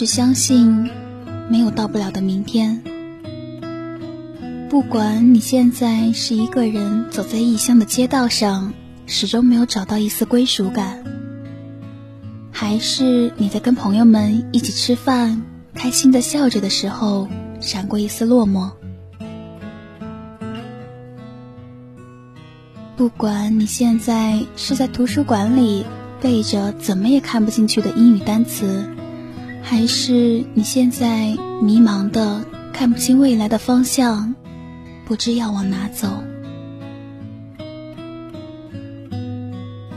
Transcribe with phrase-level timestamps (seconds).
[0.00, 0.88] 只相信，
[1.50, 2.80] 没有到不了的明天。
[4.70, 8.72] 不管你现在是一个人走在异乡的街道上，
[9.04, 11.04] 始终没有找到一丝归属感，
[12.50, 15.42] 还是你在跟朋友们一起吃饭，
[15.74, 17.28] 开心的笑着的时候，
[17.60, 18.70] 闪过一丝落寞。
[22.96, 25.84] 不管你现在是在图书馆里
[26.22, 28.88] 背着怎么也看不进去的英语单词，
[29.70, 31.28] 还是你现在
[31.62, 34.34] 迷茫的看不清未来的方向，
[35.04, 36.08] 不知要往哪走。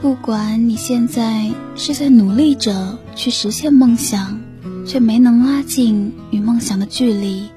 [0.00, 4.38] 不管你现在是在努力着去实现梦想，
[4.86, 7.48] 却没能拉近与梦想的距离，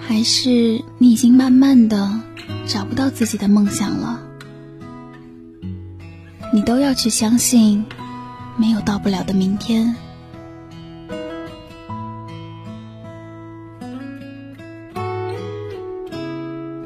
[0.00, 2.20] 还是你已经慢慢的。
[2.66, 4.20] 找不到自己的梦想了，
[6.52, 7.84] 你都要去相信，
[8.56, 9.94] 没有到不了的明天。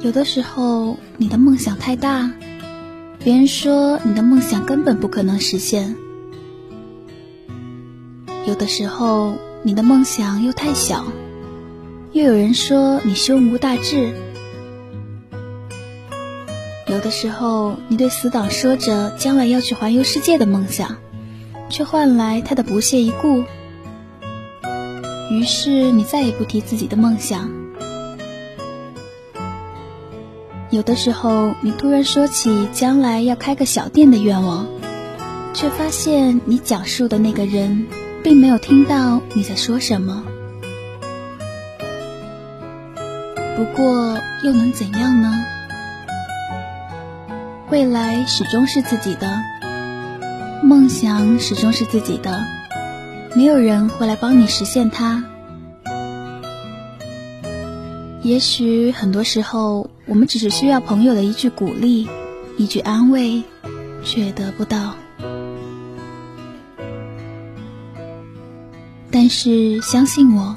[0.03, 2.29] 有的时候，你的梦想太大，
[3.21, 5.95] 别人说你的梦想根本不可能实现；
[8.45, 11.05] 有的时候，你的梦想又太小，
[12.11, 14.13] 又有人说你胸无大志。
[16.89, 20.97] 有的时候，你对死党说着将来要去环游世界的梦想，
[21.69, 23.45] 却换来他的不屑一顾。
[25.31, 27.62] 于是你再也不提自己的梦想。
[30.73, 34.67] 有的时候，你突然说起将来要开个小店的愿望，
[35.53, 37.87] 却发现你讲述的那个人
[38.25, 40.25] 并没有听到你在说什么。
[43.55, 45.45] 不过又能怎样呢？
[47.71, 49.31] 未来始终是自己的，
[50.63, 52.43] 梦想始终是自己的，
[53.37, 55.23] 没有人会来帮你实现它。
[58.23, 62.09] 也许很多时候，我们只是需要朋友的一句鼓励，
[62.57, 63.43] 一句安慰，
[64.05, 64.95] 却得不到。
[69.11, 70.57] 但是相信我，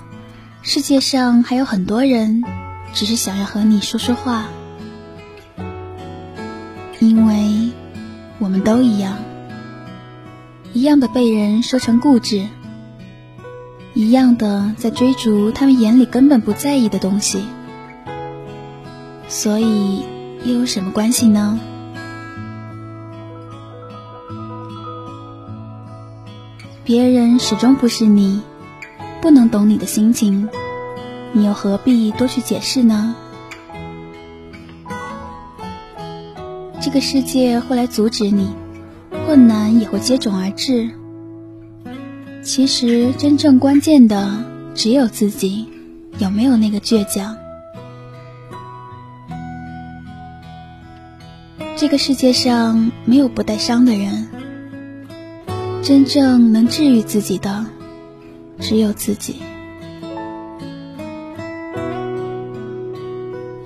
[0.62, 2.44] 世界上还有很多人，
[2.94, 4.46] 只是想要和你说说话。
[7.00, 7.72] 因为
[8.38, 9.18] 我们都一样，
[10.72, 12.48] 一样的被人说成固执，
[13.96, 17.44] 一样的在追逐他们眼里根本不在意的东西，
[19.28, 20.04] 所以
[20.44, 21.60] 又有什么关系呢？
[26.84, 28.42] 别人始终不是你，
[29.22, 30.48] 不能懂你的心情，
[31.34, 33.16] 你又何必多去解释呢？
[36.80, 38.54] 这个世界会来阻止你，
[39.26, 40.92] 困难也会接踵而至。
[42.44, 45.68] 其实真正关键的只有自己，
[46.20, 47.36] 有没有那个倔强？
[51.78, 54.30] 这个世界上没有不带伤的人，
[55.84, 57.66] 真正能治愈自己的
[58.62, 59.42] 只有自己。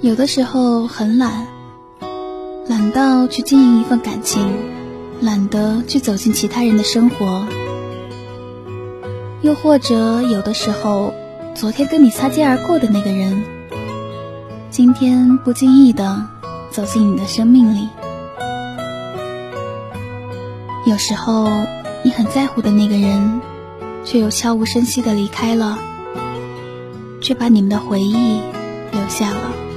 [0.01, 1.45] 有的时候很懒。
[2.67, 4.43] 懒到去经营一份感情，
[5.21, 7.47] 懒得去走进其他人的生活，
[9.41, 11.13] 又或者有的时候，
[11.55, 13.43] 昨天跟你擦肩而过的那个人，
[14.69, 16.27] 今天不经意的
[16.71, 17.89] 走进你的生命里。
[20.85, 21.47] 有时候，
[22.03, 23.41] 你很在乎的那个人，
[24.05, 25.77] 却又悄无声息的离开了，
[27.21, 28.41] 却把你们的回忆
[28.91, 29.68] 留下了。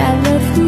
[0.00, 0.67] I love you.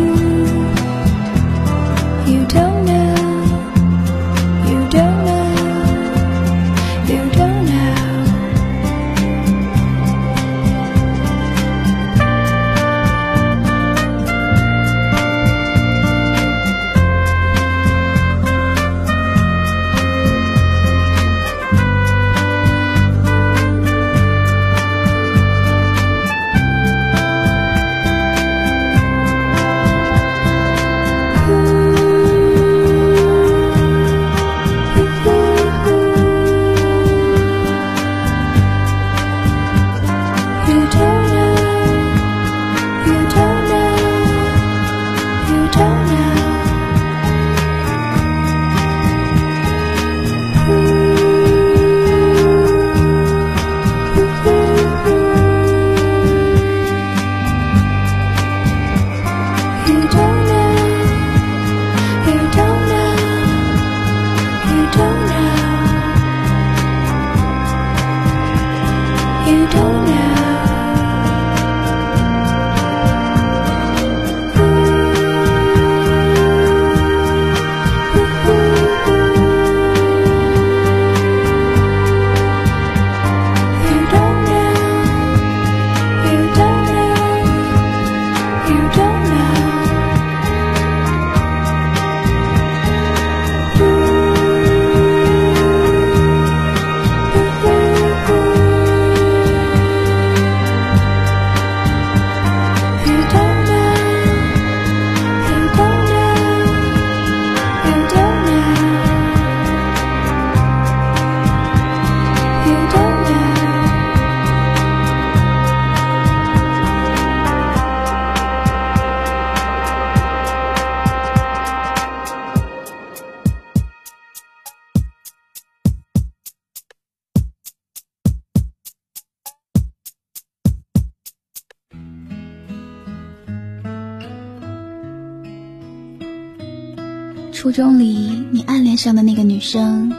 [137.61, 140.11] 初中里你暗恋上的那个女生，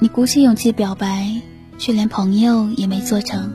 [0.00, 1.40] 你鼓起勇气表白，
[1.78, 3.50] 却连朋友也没做成。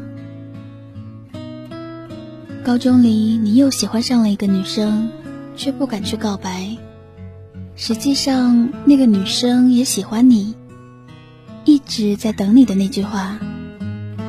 [2.63, 5.12] 高中里你又喜欢上了一个女生，
[5.56, 6.75] 却不敢去告白。
[7.75, 10.56] 实际上那个女生也喜欢你，
[11.66, 13.38] 一直在等你的那句话。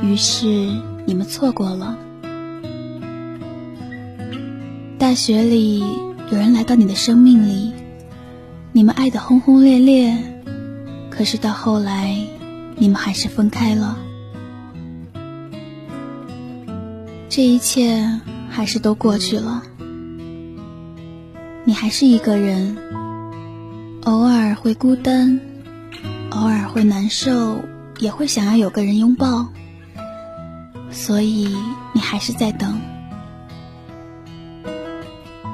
[0.02, 0.46] 于是
[1.06, 1.96] 你们错过了。
[4.98, 5.78] 大学里
[6.30, 7.72] 有人来到你的生命里。
[8.72, 10.16] 你们爱的轰轰烈烈，
[11.10, 12.16] 可是到后来，
[12.76, 13.98] 你们还是分开了。
[17.28, 19.62] 这一切还是都过去了，
[21.64, 22.76] 你还是一个人，
[24.04, 25.40] 偶尔会孤单，
[26.30, 27.62] 偶尔会难受，
[27.98, 29.48] 也会想要有个人拥抱。
[30.90, 31.56] 所以
[31.92, 32.80] 你还是在等，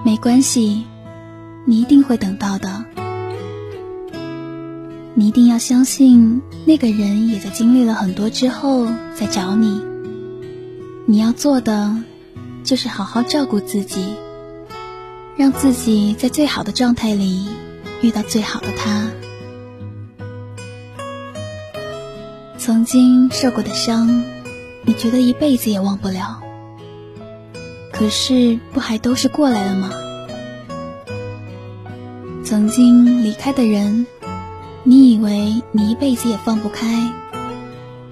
[0.05, 0.85] 没关系，
[1.65, 2.85] 你一定会等到的。
[5.17, 9.81] 你一定要相信，那个人也在经历了很多之后再找你。
[11.07, 11.97] 你要做的，
[12.65, 14.15] 就是好好照顾自己，
[15.37, 17.47] 让自己在最好的状态里
[18.03, 19.09] 遇到最好的他。
[22.59, 24.25] 曾经受过的伤，
[24.83, 26.41] 你觉得一辈子也忘不了。
[27.93, 29.91] 可是，不还都是过来了吗？
[32.43, 34.07] 曾经离开的人，
[34.87, 37.11] 你以为你一辈子也放不开，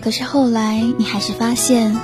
[0.00, 1.94] 可是后来你还是发现，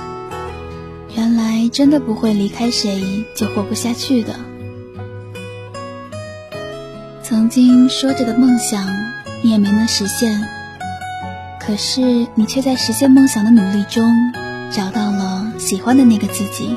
[1.15, 4.35] 原来真的不会离开谁就活不下去的。
[7.23, 8.87] 曾经说着的梦想，
[9.41, 10.47] 你也没能实现，
[11.59, 14.07] 可是你却在实现梦想的努力中，
[14.71, 16.75] 找到了喜欢的那个自己。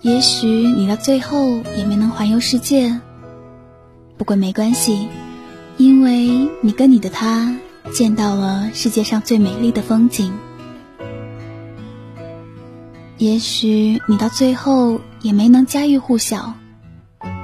[0.00, 3.00] 也许你到最后也没能环游世界，
[4.18, 5.08] 不过没关系，
[5.76, 7.54] 因为你跟你的他
[7.94, 10.32] 见到了世界上最美丽的风景。
[13.16, 16.52] 也许你到最后也没能家喻户晓，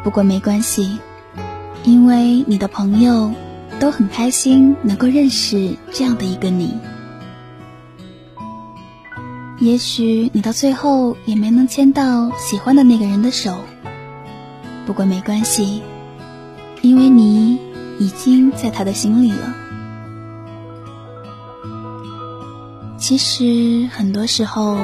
[0.02, 0.98] 不过没关系，
[1.84, 3.32] 因为你的朋友
[3.78, 6.74] 都很开心能够认识这样的一个你。
[9.60, 13.58] 也许你到最后也没能牵到喜欢的那个人的手，
[14.84, 15.80] 不过没关系，
[16.88, 17.58] 因为你
[17.98, 19.54] 已经在他的心里了。
[22.98, 24.76] 其实很多时候，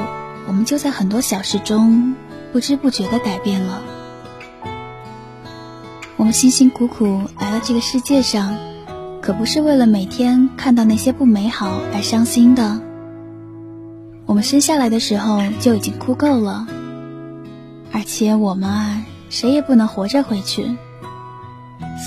[0.47, 2.15] 我们就在很多小事中
[2.51, 3.81] 不知不觉的改变了。
[6.17, 8.57] 我们辛辛苦苦来到这个世界上，
[9.21, 12.81] 可不是为了每天看到那些不美好而伤心的。
[14.25, 16.65] 我们生下来的时候就已经哭够了，
[17.91, 20.77] 而且我们啊，谁也不能活着回去，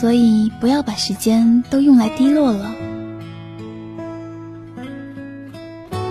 [0.00, 2.74] 所以不要把时间都用来低落了。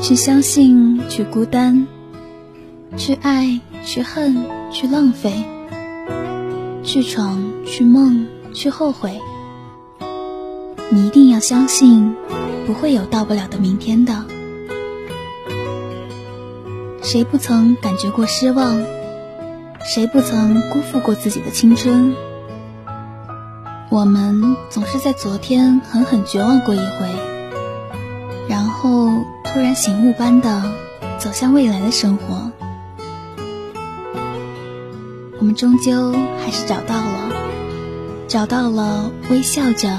[0.01, 1.87] 去相信，去孤单，
[2.97, 4.35] 去爱，去恨，
[4.71, 5.45] 去浪费，
[6.83, 9.19] 去闯，去梦，去后悔。
[10.89, 12.15] 你一定要相信，
[12.67, 14.25] 不会有到不了的明天的。
[17.01, 18.81] 谁不曾感觉过失望？
[19.85, 22.13] 谁不曾辜负过自己的青春？
[23.93, 27.07] 我们总是在昨天狠狠绝望过一回，
[28.49, 29.07] 然后
[29.43, 30.63] 突然醒悟般的
[31.19, 32.51] 走向未来的生活。
[35.37, 36.11] 我们终究
[36.43, 37.35] 还是找到了，
[38.27, 39.95] 找到了微笑着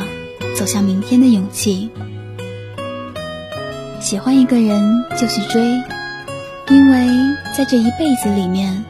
[0.56, 1.88] 走向明天的勇气。
[4.00, 5.62] 喜欢一个人就去追。
[6.68, 7.06] 因为
[7.56, 8.84] 在这一辈子里面，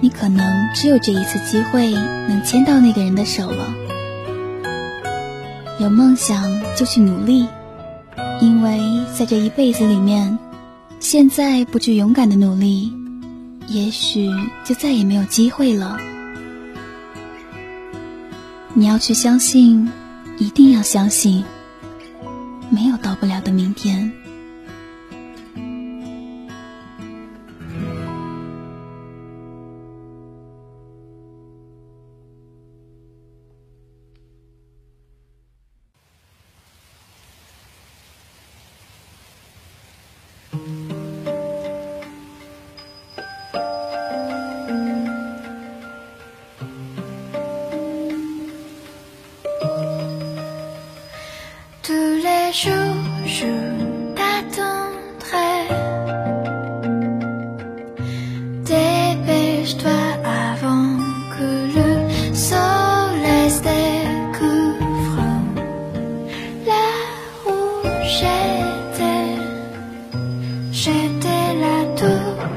[0.00, 0.44] 你可能
[0.74, 1.90] 只有这一次机会
[2.28, 3.81] 能牵到那个人的手了。
[5.82, 7.44] 有梦想就去努力，
[8.40, 8.78] 因为
[9.18, 10.38] 在这一辈子里面，
[11.00, 12.92] 现在不去勇敢的努力，
[13.66, 14.30] 也许
[14.64, 15.98] 就再也没有机会了。
[18.74, 19.90] 你要去相信，
[20.38, 21.44] 一定要相信，
[22.70, 24.10] 没有到不了的明天。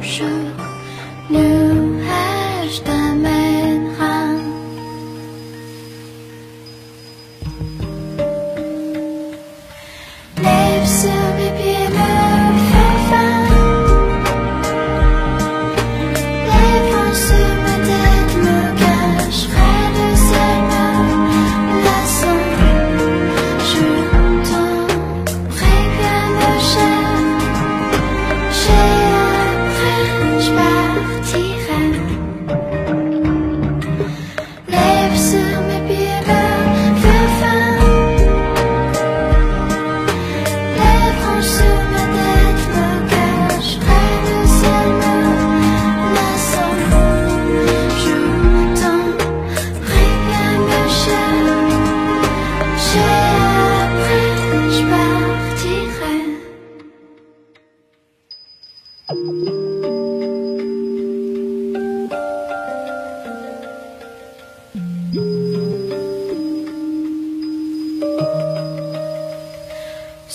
[0.06, 0.65] 生。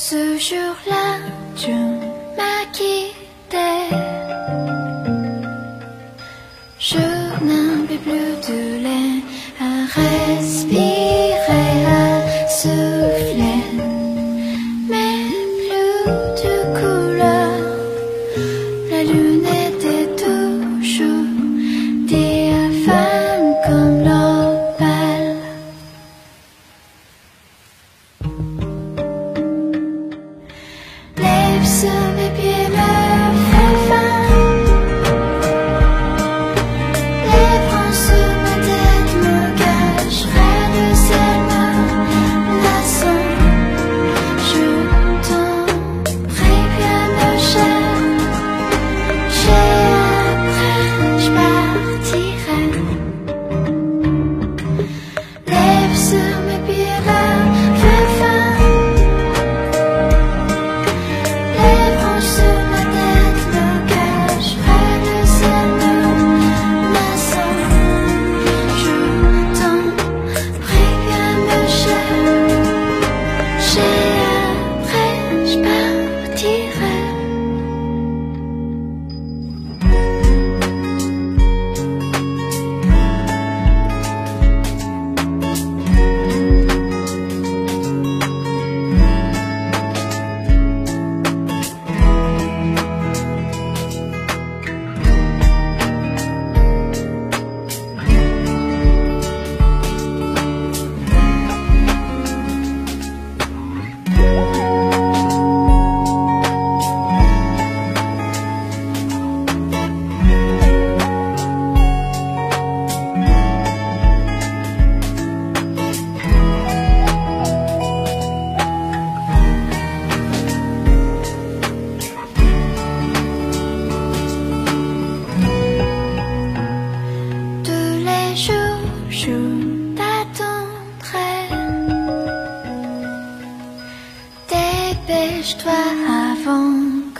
[0.02, 1.18] Ce jour-là,
[1.54, 1.72] tu
[2.34, 3.68] m'as quitté.
[6.78, 7.04] Je
[7.44, 9.22] n'avais plus de l'air
[9.60, 10.89] à respirer.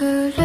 [0.01, 0.40] good.